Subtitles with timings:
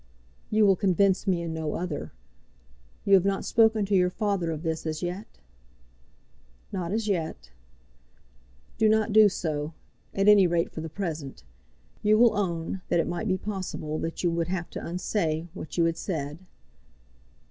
[0.49, 2.11] "You will convince me in no other.
[3.05, 5.27] You have not spoken to your father of this as yet?"
[6.71, 7.51] "Not as yet."
[8.79, 9.75] "Do not do so,
[10.15, 11.43] at any rate for the present.
[12.01, 15.77] You will own that it might be possible that you would have to unsay what
[15.77, 16.39] you had said."